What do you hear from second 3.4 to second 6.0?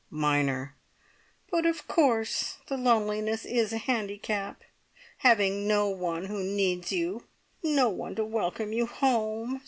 is a handicap. Having no